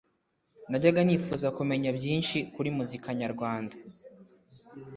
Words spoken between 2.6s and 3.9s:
muzika nyarwanda